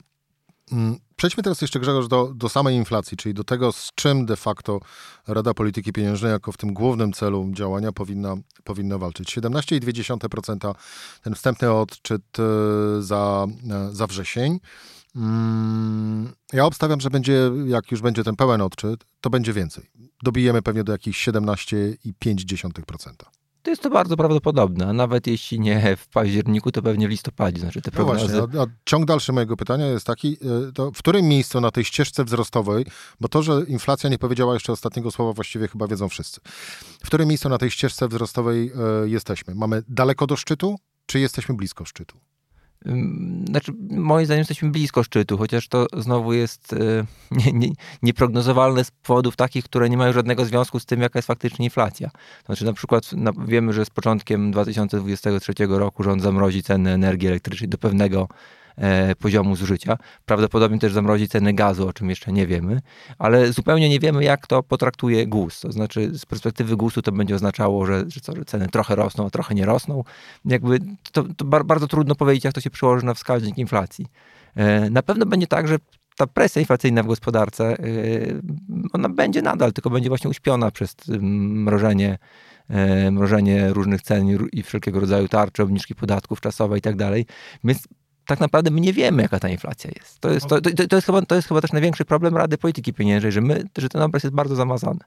Mm, 0.71 0.99
przejdźmy 1.15 1.43
teraz 1.43 1.61
jeszcze, 1.61 1.79
Grzegorz, 1.79 2.07
do, 2.07 2.31
do 2.35 2.49
samej 2.49 2.75
inflacji, 2.75 3.17
czyli 3.17 3.33
do 3.33 3.43
tego, 3.43 3.71
z 3.71 3.91
czym 3.95 4.25
de 4.25 4.35
facto 4.35 4.79
Rada 5.27 5.53
Polityki 5.53 5.93
Pieniężnej 5.93 6.31
jako 6.31 6.51
w 6.51 6.57
tym 6.57 6.73
głównym 6.73 7.13
celu 7.13 7.49
działania 7.51 7.91
powinna, 7.91 8.35
powinna 8.63 8.97
walczyć. 8.97 9.37
17,2% 9.37 10.75
ten 11.23 11.35
wstępny 11.35 11.71
odczyt 11.71 12.21
e, 12.39 13.01
za, 13.01 13.47
e, 13.71 13.89
za 13.91 14.07
wrzesień. 14.07 14.59
Mm, 15.15 16.33
ja 16.53 16.65
obstawiam, 16.65 17.01
że 17.01 17.09
będzie, 17.09 17.51
jak 17.65 17.91
już 17.91 18.01
będzie 18.01 18.23
ten 18.23 18.35
pełen 18.35 18.61
odczyt, 18.61 19.05
to 19.21 19.29
będzie 19.29 19.53
więcej. 19.53 19.89
Dobijemy 20.23 20.61
pewnie 20.61 20.83
do 20.83 20.91
jakichś 20.91 21.27
17,5%. 21.27 23.13
To 23.63 23.69
jest 23.69 23.81
to 23.81 23.89
bardzo 23.89 24.17
prawdopodobne, 24.17 24.87
a 24.87 24.93
nawet 24.93 25.27
jeśli 25.27 25.59
nie 25.59 25.95
w 25.97 26.07
październiku, 26.07 26.71
to 26.71 26.81
pewnie 26.81 27.07
w 27.07 27.11
listopadzie. 27.11 27.61
Znaczy 27.61 27.81
te 27.81 27.91
no 27.97 28.05
właśnie, 28.05 28.39
a, 28.39 28.63
a 28.63 28.65
ciąg 28.85 29.05
dalszy 29.05 29.33
mojego 29.33 29.57
pytania 29.57 29.87
jest 29.87 30.05
taki, 30.05 30.37
e, 30.67 30.71
to 30.71 30.91
w 30.91 30.97
którym 30.97 31.25
miejscu 31.25 31.61
na 31.61 31.71
tej 31.71 31.85
ścieżce 31.85 32.23
wzrostowej, 32.23 32.85
bo 33.19 33.27
to, 33.27 33.43
że 33.43 33.61
inflacja 33.67 34.09
nie 34.09 34.17
powiedziała 34.17 34.53
jeszcze 34.53 34.73
ostatniego 34.73 35.11
słowa, 35.11 35.33
właściwie 35.33 35.67
chyba 35.67 35.87
wiedzą 35.87 36.09
wszyscy. 36.09 36.41
W 37.03 37.07
którym 37.07 37.27
miejscu 37.27 37.49
na 37.49 37.57
tej 37.57 37.71
ścieżce 37.71 38.07
wzrostowej 38.07 38.71
y, 39.05 39.09
jesteśmy? 39.09 39.55
Mamy 39.55 39.83
daleko 39.87 40.27
do 40.27 40.35
szczytu, 40.35 40.75
czy 41.05 41.19
jesteśmy 41.19 41.55
blisko 41.55 41.85
szczytu? 41.85 42.17
Znaczy, 43.45 43.71
moim 43.89 44.25
zdaniem 44.25 44.39
jesteśmy 44.39 44.69
blisko 44.69 45.03
szczytu, 45.03 45.37
chociaż 45.37 45.67
to 45.67 45.87
znowu 45.97 46.33
jest 46.33 46.73
e, 46.73 46.77
nie, 47.45 47.51
nie, 47.53 47.73
nieprognozowalne 48.03 48.83
z 48.83 48.91
powodów 48.91 49.35
takich, 49.35 49.65
które 49.65 49.89
nie 49.89 49.97
mają 49.97 50.13
żadnego 50.13 50.45
związku 50.45 50.79
z 50.79 50.85
tym, 50.85 51.01
jaka 51.01 51.19
jest 51.19 51.27
faktycznie 51.27 51.65
inflacja. 51.65 52.09
Znaczy, 52.45 52.65
na 52.65 52.73
przykład 52.73 53.09
wiemy, 53.47 53.73
że 53.73 53.85
z 53.85 53.89
początkiem 53.89 54.51
2023 54.51 55.53
roku 55.67 56.03
rząd 56.03 56.21
zamrozi 56.21 56.63
ceny 56.63 56.91
energii 56.91 57.27
elektrycznej 57.27 57.69
do 57.69 57.77
pewnego 57.77 58.27
poziomu 59.19 59.55
zużycia. 59.55 59.97
Prawdopodobnie 60.25 60.79
też 60.79 60.93
zamrozi 60.93 61.27
ceny 61.27 61.53
gazu, 61.53 61.87
o 61.87 61.93
czym 61.93 62.09
jeszcze 62.09 62.31
nie 62.31 62.47
wiemy, 62.47 62.81
ale 63.17 63.53
zupełnie 63.53 63.89
nie 63.89 63.99
wiemy, 63.99 64.23
jak 64.23 64.47
to 64.47 64.63
potraktuje 64.63 65.27
GUS. 65.27 65.59
To 65.59 65.71
znaczy, 65.71 66.17
z 66.17 66.25
perspektywy 66.25 66.77
GUS-u 66.77 67.01
to 67.01 67.11
będzie 67.11 67.35
oznaczało, 67.35 67.85
że, 67.85 68.03
że, 68.07 68.21
co, 68.21 68.35
że 68.35 68.45
ceny 68.45 68.67
trochę 68.67 68.95
rosną, 68.95 69.25
a 69.25 69.29
trochę 69.29 69.55
nie 69.55 69.65
rosną. 69.65 70.03
Jakby 70.45 70.79
to, 71.11 71.23
to 71.37 71.45
bardzo 71.45 71.87
trudno 71.87 72.15
powiedzieć, 72.15 72.43
jak 72.43 72.53
to 72.53 72.61
się 72.61 72.69
przełoży 72.69 73.05
na 73.05 73.13
wskaźnik 73.13 73.57
inflacji. 73.57 74.05
E, 74.55 74.89
na 74.89 75.03
pewno 75.03 75.25
będzie 75.25 75.47
tak, 75.47 75.67
że 75.67 75.77
ta 76.17 76.27
presja 76.27 76.59
inflacyjna 76.59 77.03
w 77.03 77.07
gospodarce, 77.07 77.65
e, 77.65 77.75
ona 78.93 79.09
będzie 79.09 79.41
nadal, 79.41 79.73
tylko 79.73 79.89
będzie 79.89 80.09
właśnie 80.09 80.29
uśpiona 80.29 80.71
przez 80.71 80.95
mrożenie 81.21 82.17
mrożenie 83.11 83.73
różnych 83.73 84.01
cen 84.01 84.47
i 84.51 84.63
wszelkiego 84.63 84.99
rodzaju 84.99 85.27
tarcze, 85.27 85.63
obniżki 85.63 85.95
podatków 85.95 86.41
czasowe 86.41 86.77
i 86.77 86.81
tak 86.81 86.95
dalej. 86.95 87.25
Więc 87.63 87.87
tak 88.25 88.39
naprawdę 88.39 88.71
my 88.71 88.81
nie 88.81 88.93
wiemy, 88.93 89.21
jaka 89.21 89.39
ta 89.39 89.49
inflacja 89.49 89.91
jest. 89.99 90.19
To 90.19 90.31
jest, 90.31 90.47
to, 90.47 90.61
to, 90.61 90.87
to, 90.87 90.95
jest, 90.95 91.05
chyba, 91.05 91.21
to 91.21 91.35
jest 91.35 91.47
chyba 91.47 91.61
też 91.61 91.71
największy 91.71 92.05
problem 92.05 92.37
Rady 92.37 92.57
Polityki 92.57 92.93
Pieniężnej, 92.93 93.31
że, 93.31 93.41
my, 93.41 93.63
że 93.77 93.89
ten 93.89 94.01
obraz 94.01 94.23
jest 94.23 94.35
bardzo 94.35 94.55
zamazany. 94.55 94.99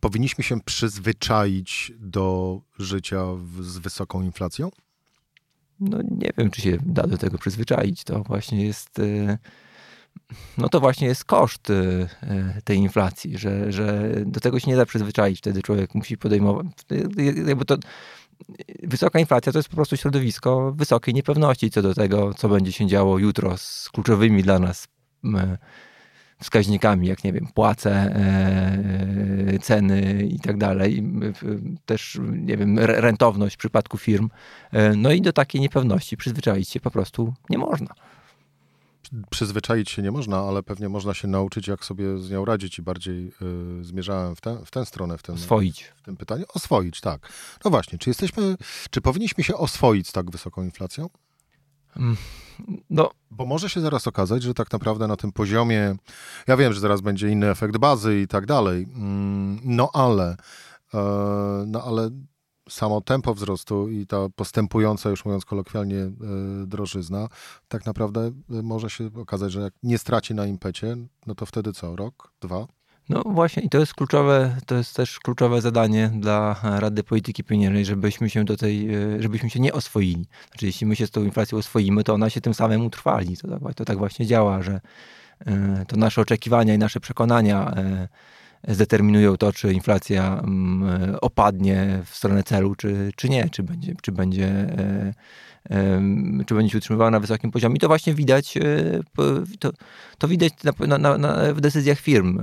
Powinniśmy 0.00 0.44
się 0.44 0.60
przyzwyczaić 0.60 1.92
do 1.98 2.60
życia 2.78 3.24
w, 3.36 3.64
z 3.64 3.78
wysoką 3.78 4.22
inflacją? 4.22 4.70
No 5.80 5.98
nie 6.02 6.30
wiem, 6.38 6.50
czy 6.50 6.60
się 6.60 6.78
da 6.86 7.06
do 7.06 7.18
tego 7.18 7.38
przyzwyczaić. 7.38 8.04
To 8.04 8.22
właśnie 8.22 8.66
jest... 8.66 8.98
E, 8.98 9.38
no 10.58 10.68
to 10.68 10.80
właśnie 10.80 11.06
jest 11.08 11.24
koszt 11.24 11.70
e, 11.70 12.60
tej 12.64 12.78
inflacji, 12.78 13.38
że, 13.38 13.72
że 13.72 14.12
do 14.26 14.40
tego 14.40 14.60
się 14.60 14.70
nie 14.70 14.76
da 14.76 14.86
przyzwyczaić. 14.86 15.38
Wtedy 15.38 15.62
człowiek 15.62 15.94
musi 15.94 16.18
podejmować. 16.18 16.66
Jakby 17.46 17.64
to, 17.64 17.76
wysoka 18.82 19.18
inflacja 19.18 19.52
to 19.52 19.58
jest 19.58 19.68
po 19.68 19.76
prostu 19.76 19.96
środowisko 19.96 20.72
wysokiej 20.72 21.14
niepewności 21.14 21.70
co 21.70 21.82
do 21.82 21.94
tego, 21.94 22.34
co 22.34 22.48
będzie 22.48 22.72
się 22.72 22.86
działo 22.86 23.18
jutro 23.18 23.56
z 23.56 23.88
kluczowymi 23.92 24.42
dla 24.42 24.58
nas 24.58 24.88
wskaźnikami, 26.40 27.08
jak 27.08 27.24
nie 27.24 27.32
wiem, 27.32 27.46
płace, 27.54 27.90
e, 27.92 29.58
ceny 29.58 30.28
i 30.30 30.40
tak 30.40 30.58
dalej, 30.58 31.04
też, 31.86 32.18
nie 32.30 32.56
wiem, 32.56 32.78
rentowność 32.78 33.54
w 33.54 33.58
przypadku 33.58 33.98
firm. 33.98 34.28
E, 34.72 34.96
no 34.96 35.12
i 35.12 35.20
do 35.22 35.32
takiej 35.32 35.60
niepewności 35.60 36.16
przyzwyczaić 36.16 36.68
się 36.68 36.80
po 36.80 36.90
prostu 36.90 37.34
nie 37.50 37.58
można 37.58 37.94
przyzwyczaić 39.30 39.90
się 39.90 40.02
nie 40.02 40.10
można, 40.10 40.38
ale 40.38 40.62
pewnie 40.62 40.88
można 40.88 41.14
się 41.14 41.28
nauczyć, 41.28 41.68
jak 41.68 41.84
sobie 41.84 42.18
z 42.18 42.30
nią 42.30 42.44
radzić 42.44 42.78
i 42.78 42.82
bardziej 42.82 43.32
y, 43.80 43.84
zmierzałem 43.84 44.36
w, 44.36 44.40
te, 44.40 44.64
w 44.64 44.70
tę 44.70 44.86
stronę 44.86 45.18
w 45.18 45.22
tym, 45.22 45.34
oswoić. 45.34 45.92
w 45.96 46.02
tym 46.02 46.16
pytaniu. 46.16 46.44
Oswoić, 46.54 47.00
tak. 47.00 47.32
No 47.64 47.70
właśnie, 47.70 47.98
czy 47.98 48.10
jesteśmy, 48.10 48.56
czy 48.90 49.00
powinniśmy 49.00 49.44
się 49.44 49.54
oswoić 49.54 50.08
z 50.08 50.12
tak 50.12 50.30
wysoką 50.30 50.62
inflacją? 50.62 51.08
Mm, 51.96 52.16
no. 52.90 53.10
Bo 53.30 53.46
może 53.46 53.70
się 53.70 53.80
zaraz 53.80 54.06
okazać, 54.06 54.42
że 54.42 54.54
tak 54.54 54.72
naprawdę 54.72 55.06
na 55.06 55.16
tym 55.16 55.32
poziomie, 55.32 55.96
ja 56.46 56.56
wiem, 56.56 56.72
że 56.72 56.80
zaraz 56.80 57.00
będzie 57.00 57.28
inny 57.28 57.50
efekt 57.50 57.76
bazy 57.76 58.20
i 58.20 58.28
tak 58.28 58.46
dalej, 58.46 58.86
mm, 58.94 59.60
no 59.64 59.90
ale, 59.92 60.36
e, 60.94 60.98
no 61.66 61.82
ale 61.84 62.10
samo 62.68 63.00
tempo 63.00 63.34
wzrostu 63.34 63.88
i 63.88 64.06
ta 64.06 64.16
postępująca, 64.36 65.10
już 65.10 65.24
mówiąc 65.24 65.44
kolokwialnie, 65.44 65.98
e, 65.98 66.12
drożyzna, 66.66 67.28
tak 67.68 67.86
naprawdę 67.86 68.20
e, 68.20 68.32
może 68.62 68.90
się 68.90 69.10
okazać, 69.16 69.52
że 69.52 69.60
jak 69.60 69.74
nie 69.82 69.98
straci 69.98 70.34
na 70.34 70.46
impecie, 70.46 70.96
no 71.26 71.34
to 71.34 71.46
wtedy 71.46 71.72
co? 71.72 71.96
Rok? 71.96 72.32
Dwa? 72.40 72.66
No 73.08 73.22
właśnie 73.26 73.62
i 73.62 73.68
to 73.68 73.78
jest 73.78 73.94
kluczowe, 73.94 74.56
to 74.66 74.74
jest 74.74 74.96
też 74.96 75.20
kluczowe 75.20 75.60
zadanie 75.60 76.10
dla 76.18 76.56
Rady 76.62 77.02
Polityki 77.04 77.44
Pieniężnej, 77.44 77.84
żebyśmy 77.84 78.30
się 78.30 78.44
do 78.44 78.56
tej, 78.56 78.94
e, 78.94 79.22
żebyśmy 79.22 79.50
się 79.50 79.60
nie 79.60 79.72
oswoili. 79.72 80.26
Znaczy 80.48 80.66
jeśli 80.66 80.86
my 80.86 80.96
się 80.96 81.06
z 81.06 81.10
tą 81.10 81.24
inflacją 81.24 81.58
oswoimy, 81.58 82.04
to 82.04 82.14
ona 82.14 82.30
się 82.30 82.40
tym 82.40 82.54
samym 82.54 82.86
utrwali. 82.86 83.36
To 83.36 83.48
tak, 83.48 83.74
to 83.74 83.84
tak 83.84 83.98
właśnie 83.98 84.26
działa, 84.26 84.62
że 84.62 84.80
to 85.88 85.96
nasze 85.96 86.20
oczekiwania 86.20 86.74
i 86.74 86.78
nasze 86.78 87.00
przekonania 87.00 87.74
zdeterminują 88.68 89.36
to, 89.36 89.52
czy 89.52 89.72
inflacja 89.72 90.40
mm, 90.44 91.16
opadnie 91.20 92.02
w 92.04 92.16
stronę 92.16 92.42
celu, 92.42 92.74
czy, 92.74 93.12
czy 93.16 93.28
nie, 93.28 93.48
czy 93.50 93.62
będzie, 93.62 93.94
czy 94.02 94.12
będzie 94.12 94.46
e, 94.48 95.12
czy 96.46 96.54
będzie 96.54 96.72
się 96.72 96.78
utrzymywała 96.78 97.10
na 97.10 97.20
wysokim 97.20 97.50
poziomie. 97.50 97.76
I 97.76 97.78
to 97.78 97.88
właśnie 97.88 98.14
widać, 98.14 98.56
e, 98.56 98.60
to, 99.58 99.72
to 100.18 100.28
widać 100.28 100.52
na, 100.78 100.98
na, 100.98 101.18
na, 101.18 101.54
w 101.54 101.60
decyzjach 101.60 101.98
firm. 101.98 102.40
E, 102.40 102.42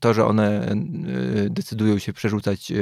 to, 0.00 0.14
że 0.14 0.26
one 0.26 0.76
decydują 1.50 1.98
się 1.98 2.12
przerzucać 2.12 2.72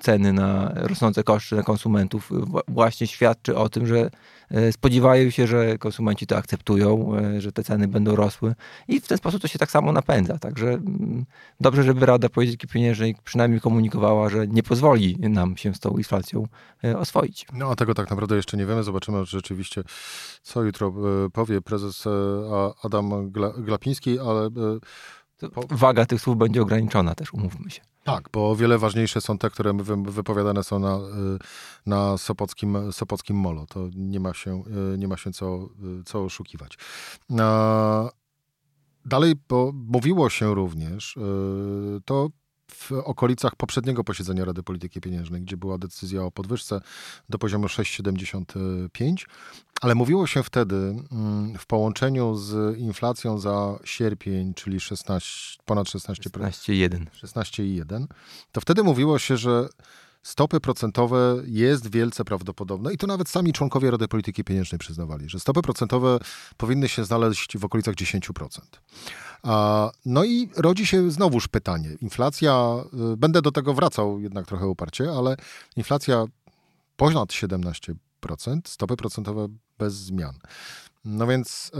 ceny 0.00 0.32
na 0.32 0.72
rosnące 0.74 1.24
koszty 1.24 1.56
na 1.56 1.62
konsumentów 1.62 2.30
właśnie 2.68 3.06
świadczy 3.06 3.56
o 3.56 3.68
tym, 3.68 3.86
że 3.86 4.10
e, 4.50 4.72
spodziewają 4.72 5.30
się, 5.30 5.46
że 5.46 5.78
konsumenci 5.78 6.26
to 6.26 6.36
akceptują, 6.36 7.16
e, 7.16 7.40
że 7.40 7.52
te 7.52 7.64
ceny 7.64 7.88
będą 7.88 8.16
rosły 8.16 8.54
i 8.88 9.00
w 9.00 9.08
ten 9.08 9.18
sposób 9.18 9.42
to 9.42 9.48
się 9.48 9.58
tak 9.58 9.70
samo 9.70 9.92
napędza. 9.92 10.38
Także 10.38 10.68
mm, 10.68 11.24
dobrze, 11.60 11.82
żeby 11.82 12.06
Rada 12.06 12.28
Polityki 12.28 12.66
Pieniężnej 12.66 13.16
przynajmniej 13.24 13.60
komunikowała, 13.60 14.28
że 14.28 14.48
nie 14.48 14.62
pozwoli 14.62 15.16
nam 15.18 15.56
się 15.56 15.74
z 15.74 15.80
tą 15.80 15.96
inflacją 15.96 16.48
e, 16.84 16.98
oswoić. 16.98 17.46
No 17.52 17.70
a 17.70 17.76
tego 17.76 17.94
tak 17.94 18.10
naprawdę 18.10 18.36
jeszcze 18.36 18.56
nie 18.56 18.66
wiemy. 18.66 18.82
Zobaczymy 18.82 19.24
rzeczywiście, 19.24 19.82
co 20.42 20.62
jutro 20.62 20.94
powie 21.32 21.60
prezes 21.60 22.04
Adam 22.82 23.30
Glapiński, 23.58 24.18
ale... 24.18 24.50
Waga 25.70 26.06
tych 26.06 26.20
słów 26.20 26.36
będzie 26.36 26.62
ograniczona 26.62 27.14
też, 27.14 27.32
umówmy 27.32 27.70
się. 27.70 27.80
Tak, 28.04 28.28
bo 28.32 28.50
o 28.50 28.56
wiele 28.56 28.78
ważniejsze 28.78 29.20
są 29.20 29.38
te, 29.38 29.50
które 29.50 29.72
wypowiadane 30.04 30.64
są 30.64 30.78
na, 30.78 30.96
y, 30.96 31.00
na 31.86 32.18
Sopockim, 32.18 32.92
Sopockim 32.92 33.36
Molo. 33.36 33.66
To 33.66 33.88
nie 33.96 34.20
ma 34.20 34.34
się, 34.34 34.62
y, 34.94 34.98
nie 34.98 35.08
ma 35.08 35.16
się 35.16 35.32
co, 35.32 35.68
y, 36.00 36.04
co 36.04 36.24
oszukiwać. 36.24 36.78
Dalej, 39.04 39.34
bo 39.48 39.72
mówiło 39.74 40.30
się 40.30 40.54
również, 40.54 41.18
to 42.04 42.28
w 42.70 42.92
okolicach 42.92 43.56
poprzedniego 43.56 44.04
posiedzenia 44.04 44.44
Rady 44.44 44.62
Polityki 44.62 45.00
Pieniężnej, 45.00 45.42
gdzie 45.42 45.56
była 45.56 45.78
decyzja 45.78 46.22
o 46.22 46.30
podwyżce 46.30 46.80
do 47.28 47.38
poziomu 47.38 47.66
6,75, 47.66 49.26
ale 49.80 49.94
mówiło 49.94 50.26
się 50.26 50.42
wtedy 50.42 50.76
mm, 50.76 51.58
w 51.58 51.66
połączeniu 51.66 52.34
z 52.34 52.78
inflacją 52.78 53.38
za 53.38 53.78
sierpień, 53.84 54.54
czyli 54.54 54.80
16, 54.80 55.58
ponad 55.64 55.86
16%. 55.86 56.12
16,1. 56.12 57.06
16,1. 57.24 58.06
To 58.52 58.60
wtedy 58.60 58.82
mówiło 58.82 59.18
się, 59.18 59.36
że 59.36 59.68
stopy 60.26 60.60
procentowe 60.60 61.42
jest 61.44 61.90
wielce 61.90 62.24
prawdopodobne 62.24 62.94
i 62.94 62.96
to 62.96 63.06
nawet 63.06 63.28
sami 63.28 63.52
członkowie 63.52 63.90
Rady 63.90 64.08
Polityki 64.08 64.44
Pieniężnej 64.44 64.78
przyznawali, 64.78 65.28
że 65.28 65.40
stopy 65.40 65.62
procentowe 65.62 66.18
powinny 66.56 66.88
się 66.88 67.04
znaleźć 67.04 67.58
w 67.58 67.64
okolicach 67.64 67.94
10%. 67.94 68.60
No 70.06 70.24
i 70.24 70.48
rodzi 70.56 70.86
się 70.86 71.10
znowuż 71.10 71.48
pytanie. 71.48 71.88
Inflacja, 72.00 72.74
y, 73.12 73.16
będę 73.16 73.42
do 73.42 73.52
tego 73.52 73.74
wracał 73.74 74.20
jednak 74.20 74.46
trochę 74.46 74.66
uparcie, 74.66 75.10
ale 75.10 75.36
inflacja 75.76 76.24
ponad 76.96 77.28
17%, 77.28 77.96
stopy 78.64 78.96
procentowe 78.96 79.48
bez 79.78 79.94
zmian. 79.94 80.34
No 81.04 81.26
więc 81.26 81.70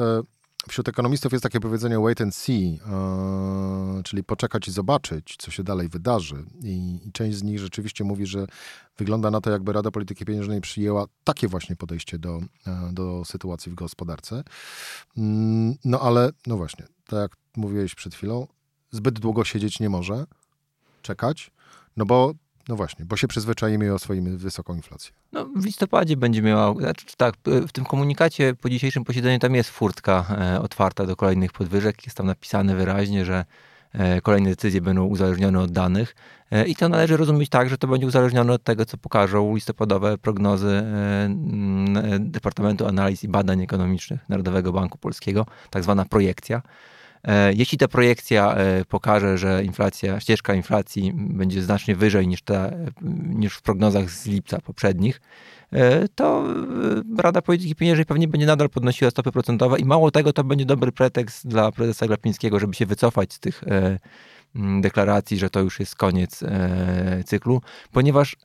wśród 0.69 0.89
ekonomistów 0.89 1.33
jest 1.33 1.43
takie 1.43 1.61
powiedzenie 1.61 2.01
wait 2.01 2.21
and 2.21 2.35
see, 2.35 2.81
e, 2.87 4.03
czyli 4.05 4.25
poczekać 4.25 4.69
i 4.69 4.73
zobaczyć, 4.73 5.37
co 5.39 5.51
się 5.51 5.63
dalej 5.63 5.89
wydarzy. 5.89 6.45
I, 6.63 6.99
część 7.13 7.39
z 7.39 7.43
nich 7.43 7.59
rzeczywiście 7.59 8.05
mówi, 8.05 8.27
że 8.27 8.47
wygląda 8.99 9.31
na 9.31 9.41
to, 9.41 9.51
jakby 9.51 9.73
Rada 9.73 9.91
Polityki 9.91 10.25
Pieniężnej 10.25 10.61
przyjęła 10.61 11.05
takie 11.25 11.49
właśnie 11.49 11.77
podejście 11.77 12.19
do, 12.19 12.41
e, 12.67 12.91
do 12.93 13.25
sytuacji 13.25 13.73
w 13.73 13.75
gospodarce. 13.75 14.43
Mm, 15.17 15.75
no 15.85 16.01
ale, 16.01 16.31
no 16.47 16.57
właśnie, 16.57 16.87
tak 17.07 17.19
jak 17.21 17.37
mówiłeś 17.57 17.95
przed 17.95 18.15
chwilą, 18.15 18.47
zbyt 18.91 19.21
długo 19.21 19.45
siedzieć 19.45 19.81
nie 19.81 19.91
może, 19.91 20.27
czekać, 21.03 21.51
no 21.97 22.07
bo 22.07 22.35
no 22.69 22.77
właśnie, 22.77 23.05
bo 23.05 23.17
się 23.17 23.29
przyzwyczajimy 23.29 23.95
o 23.95 23.99
swoim 23.99 24.39
wysoką 24.39 24.75
inflację. 24.75 25.13
No, 25.33 25.45
w 25.57 25.65
listopadzie 25.65 26.17
będzie 26.17 26.43
miała, 26.43 26.75
znaczy, 26.75 27.07
tak, 27.17 27.35
w 27.45 27.73
tym 27.73 27.85
komunikacie 27.85 28.55
po 28.55 28.71
dzisiejszym 28.71 29.05
posiedzeniu 29.05 29.39
tam 29.39 29.55
jest 29.55 29.71
furtka 29.71 30.27
e, 30.31 30.61
otwarta 30.61 31.07
do 31.07 31.17
kolejnych 31.17 31.53
podwyżek. 31.53 32.07
Jest 32.07 32.17
tam 32.17 32.27
napisane 32.27 32.77
wyraźnie, 32.77 33.25
że 33.25 33.45
e, 33.93 34.21
kolejne 34.21 34.51
decyzje 34.51 34.81
będą 34.81 35.05
uzależnione 35.05 35.61
od 35.61 35.73
danych. 35.73 36.15
E, 36.51 36.67
I 36.67 36.77
to 36.77 36.89
należy 36.89 37.17
rozumieć 37.17 37.49
tak, 37.49 37.69
że 37.69 37.79
to 37.79 37.87
będzie 37.87 38.07
uzależnione 38.07 38.53
od 38.53 38.63
tego, 38.63 38.85
co 38.85 38.97
pokażą 38.99 39.55
listopadowe 39.55 40.19
prognozy 40.19 40.69
e, 40.69 41.29
Departamentu 42.21 42.87
Analiz 42.87 43.25
i 43.25 43.29
Badań 43.29 43.63
Ekonomicznych 43.63 44.29
Narodowego 44.29 44.73
Banku 44.73 44.99
Polskiego, 44.99 45.47
tak 45.71 45.83
zwana 45.83 46.05
projekcja. 46.05 46.63
E, 47.27 47.53
jeśli 47.53 47.79
ta 47.79 47.89
projekcja 47.89 48.55
e, 48.55 48.85
pokaże, 48.85 49.39
że 49.39 49.65
inflacja, 49.65 50.21
ścieżka 50.21 50.55
inflacji 50.55 51.13
będzie 51.15 51.63
znacznie 51.63 51.97
wyżej 51.97 52.29
niż, 52.29 52.43
ta, 52.43 52.71
niż 53.29 53.55
w 53.55 53.63
prognozach 53.63 54.11
z 54.11 54.27
lipca 54.27 54.61
poprzednich, 54.61 55.21
e, 55.73 56.09
to 56.09 56.45
Rada 57.19 57.43
Polityki 57.43 57.75
Pieniężnej 57.75 58.07
pewnie 58.07 58.29
będzie 58.29 58.47
nadal 58.47 58.69
podnosiła 58.71 59.11
stopy 59.11 59.33
procentowe 59.33 59.79
i 59.79 59.85
mało 59.85 60.11
tego, 60.11 60.33
to 60.33 60.45
będzie 60.45 60.65
dobry 60.65 60.93
pretekst 60.93 61.49
dla 61.49 61.73
prezesa 61.73 62.07
Glapińskiego, 62.07 62.61
żeby 62.61 62.75
się 62.75 62.87
wycofać 62.87 63.33
z 63.33 63.41
tych 63.41 63.65
deklaracji, 64.81 65.39
że 65.39 65.51
to 65.51 65.61
już 65.61 65.81
jest 65.81 65.97
koniec 65.97 66.45
cyklu, 67.25 67.61
ponieważ 67.93 68.37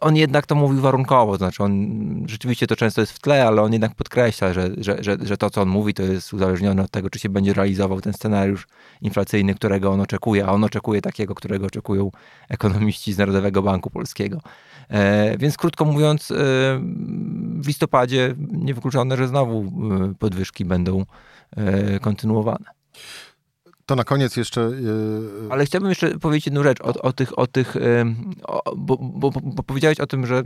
on 0.00 0.16
jednak 0.16 0.46
to 0.46 0.54
mówił 0.54 0.80
warunkowo, 0.80 1.36
znaczy 1.36 1.62
on 1.62 2.24
rzeczywiście 2.28 2.66
to 2.66 2.76
często 2.76 3.00
jest 3.00 3.12
w 3.12 3.18
tle, 3.18 3.46
ale 3.46 3.62
on 3.62 3.72
jednak 3.72 3.94
podkreśla, 3.94 4.52
że, 4.52 4.70
że, 4.78 4.96
że, 5.00 5.16
że 5.22 5.36
to, 5.36 5.50
co 5.50 5.62
on 5.62 5.68
mówi, 5.68 5.94
to 5.94 6.02
jest 6.02 6.32
uzależnione 6.32 6.82
od 6.82 6.90
tego, 6.90 7.10
czy 7.10 7.18
się 7.18 7.28
będzie 7.28 7.52
realizował 7.52 8.00
ten 8.00 8.12
scenariusz 8.12 8.66
inflacyjny, 9.00 9.54
którego 9.54 9.90
on 9.90 10.00
oczekuje, 10.00 10.46
a 10.46 10.52
on 10.52 10.64
oczekuje 10.64 11.00
takiego, 11.00 11.34
którego 11.34 11.66
oczekują 11.66 12.10
ekonomiści 12.48 13.12
z 13.12 13.18
Narodowego 13.18 13.62
Banku 13.62 13.90
Polskiego. 13.90 14.40
E, 14.88 15.38
więc 15.38 15.56
krótko 15.56 15.84
mówiąc, 15.84 16.30
e, 16.30 16.34
w 17.60 17.66
listopadzie 17.66 18.34
niewykluczone, 18.38 19.16
że 19.16 19.28
znowu 19.28 19.60
e, 19.60 20.14
podwyżki 20.18 20.64
będą 20.64 21.04
e, 21.56 22.00
kontynuowane. 22.00 22.64
To 23.92 23.96
na 23.96 24.04
koniec 24.04 24.36
jeszcze. 24.36 24.60
Yy... 24.60 25.48
Ale 25.50 25.64
chciałbym 25.66 25.90
jeszcze 25.90 26.18
powiedzieć 26.18 26.46
jedną 26.46 26.62
rzecz 26.62 26.80
o, 26.80 27.02
o 27.02 27.12
tych, 27.12 27.38
o 27.38 27.46
tych 27.46 27.76
o, 28.42 28.76
bo, 28.76 28.96
bo, 28.96 29.30
bo, 29.30 29.62
powiedziałeś 29.62 30.00
o 30.00 30.06
tym, 30.06 30.26
że, 30.26 30.42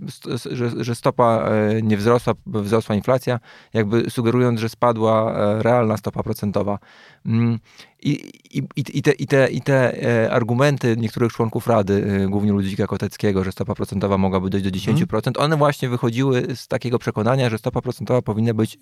że, 0.51 0.85
że 0.85 0.95
stopa 0.95 1.49
e, 1.49 1.83
nie 1.83 1.97
wzrosła, 1.97 2.35
wzrosła 2.47 2.95
inflacja, 2.95 3.41
jakby 3.75 4.11
sugerując, 4.11 4.61
że 4.61 4.69
spadła 4.69 5.35
e, 5.35 5.63
realna 5.63 5.97
stopa 5.97 6.23
procentowa. 6.23 6.79
Mm, 7.27 7.59
I, 8.03 8.11
i, 8.51 8.63
i, 8.77 9.03
te, 9.03 9.13
i, 9.13 9.27
te, 9.27 9.49
I 9.49 9.61
te 9.61 10.29
argumenty 10.31 10.97
niektórych 10.97 11.33
członków 11.33 11.67
Rady, 11.67 12.27
głównie 12.29 12.53
Ludzika 12.53 12.87
Koteckiego, 12.87 13.45
że 13.45 13.53
stopa 13.53 13.75
procentowa 13.75 14.19
mogłaby 14.19 14.51
dojść 14.51 14.65
do 14.65 14.71
10%, 14.71 14.97
hmm. 14.97 15.33
one 15.37 15.57
właśnie 15.57 15.89
wychodziły 15.89 16.47
z 16.55 16.69
takiego 16.69 16.99
przekonania, 16.99 17.51
że 17.51 17.59
stopa 17.59 17.81
procentowa 17.81 18.23
powinna 18.23 18.55
być 18.55 18.79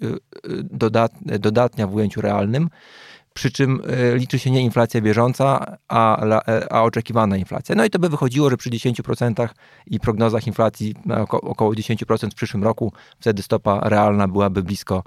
dodat, 0.63 1.13
dodatnia 1.41 1.87
w 1.87 1.95
ujęciu 1.95 2.21
realnym 2.21 2.69
przy 3.35 3.51
czym 3.51 3.83
e, 3.87 4.17
liczy 4.17 4.39
się 4.39 4.51
nie 4.51 4.61
inflacja 4.61 5.01
bieżąca, 5.01 5.77
a, 5.89 6.25
e, 6.27 6.73
a 6.73 6.83
oczekiwana 6.83 7.37
inflacja. 7.37 7.75
No 7.75 7.85
i 7.85 7.91
to 7.91 7.99
by 7.99 8.09
wychodziło, 8.09 8.51
że 8.51 8.57
przy 8.57 8.71
10% 8.71 9.49
i 9.87 10.01
prognozach 10.01 10.47
inflacji 10.47 10.95
około 11.31 11.73
10% 11.73 12.31
w 12.31 12.35
przyszłym 12.35 12.65
roku, 12.65 12.93
wtedy 13.21 13.43
stopa 13.43 13.81
realna 13.81 14.29
byłaby 14.29 14.63
blisko 14.63 15.03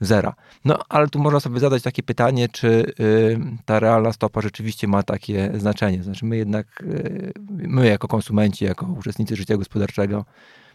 zera. 0.00 0.34
No 0.64 0.78
ale 0.88 1.08
tu 1.08 1.18
można 1.18 1.40
sobie 1.40 1.60
zadać 1.60 1.82
takie 1.82 2.02
pytanie, 2.02 2.48
czy 2.48 2.92
y, 3.00 3.40
ta 3.64 3.80
realna 3.80 4.12
stopa 4.12 4.40
rzeczywiście 4.40 4.88
ma 4.88 5.02
takie 5.02 5.52
znaczenie. 5.54 6.02
Znaczy 6.02 6.24
my 6.24 6.36
jednak, 6.36 6.66
y, 6.82 7.32
my 7.48 7.86
jako 7.86 8.08
konsumenci, 8.08 8.64
jako 8.64 8.86
uczestnicy 8.86 9.36
życia 9.36 9.56
gospodarczego, 9.56 10.24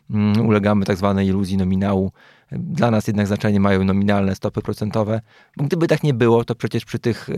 Mm, 0.09 0.47
ulegamy 0.47 0.85
tak 0.85 0.97
zwanej 0.97 1.27
iluzji 1.27 1.57
nominału. 1.57 2.11
Dla 2.51 2.91
nas 2.91 3.07
jednak 3.07 3.27
znaczenie 3.27 3.59
mają 3.59 3.83
nominalne 3.83 4.35
stopy 4.35 4.61
procentowe. 4.61 5.21
Gdyby 5.57 5.87
tak 5.87 6.03
nie 6.03 6.13
było, 6.13 6.45
to 6.45 6.55
przecież 6.55 6.85
przy 6.85 6.99
tych 6.99 7.29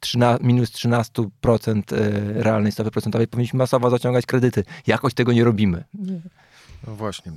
13, 0.00 0.44
e, 0.44 0.46
minus 0.46 0.70
13% 0.70 1.92
e, 1.92 2.42
realnej 2.42 2.72
stopy 2.72 2.90
procentowej 2.90 3.28
powinniśmy 3.28 3.58
masowo 3.58 3.90
zaciągać 3.90 4.26
kredyty. 4.26 4.64
Jakoś 4.86 5.14
tego 5.14 5.32
nie 5.32 5.44
robimy. 5.44 5.84
No 6.86 6.94
właśnie. 6.94 7.32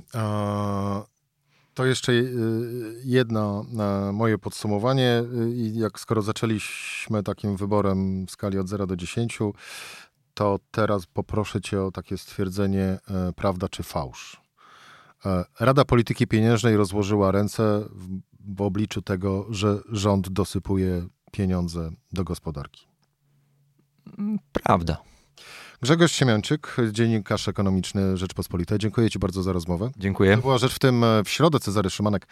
To 1.74 1.86
jeszcze 1.86 2.12
e, 2.12 2.24
jedno 3.04 3.66
moje 4.12 4.38
podsumowanie. 4.38 5.24
I 5.54 5.78
jak 5.78 6.00
skoro 6.00 6.22
zaczęliśmy 6.22 7.22
takim 7.22 7.56
wyborem 7.56 8.26
w 8.26 8.30
skali 8.30 8.58
od 8.58 8.68
0 8.68 8.86
do 8.86 8.96
10, 8.96 9.38
to 10.34 10.58
teraz 10.70 11.06
poproszę 11.06 11.60
Cię 11.60 11.82
o 11.82 11.90
takie 11.90 12.18
stwierdzenie 12.18 12.98
prawda 13.36 13.68
czy 13.68 13.82
fałsz. 13.82 14.41
E, 15.26 15.44
Rada 15.60 15.84
Polityki 15.84 16.26
Pieniężnej 16.26 16.76
rozłożyła 16.76 17.30
ręce 17.30 17.84
w, 18.40 18.62
obliczu 18.62 19.02
tego, 19.02 19.46
że 19.50 19.78
rząd 19.92 20.28
dosypuje 20.28 21.06
pieniądze 21.32 21.90
do 22.12 22.24
gospodarki. 22.24 22.86
Prawda. 24.52 24.96
Grzegorz 25.82 26.12
Siemianczyk, 26.12 26.76
dziennikarz 26.92 27.48
ekonomiczny 27.48 28.16
Rzeczpospolitej. 28.16 28.78
Dziękuję 28.78 29.10
Ci 29.10 29.18
bardzo 29.18 29.42
za 29.42 29.52
rozmowę. 29.52 29.90
Dziękuję. 29.96 30.36
To 30.36 30.42
była 30.42 30.58
rzecz 30.58 30.74
w 30.74 30.78
tym 30.78 31.04
e, 31.04 31.24
w 31.24 31.28
środę. 31.28 31.60
Cezary 31.60 31.90
Szymanek. 31.90 32.26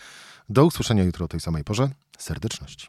Do 0.48 0.64
usłyszenia 0.64 1.04
jutro 1.04 1.24
o 1.24 1.28
tej 1.28 1.40
samej 1.40 1.64
porze. 1.64 1.90
Serdeczności. 2.18 2.88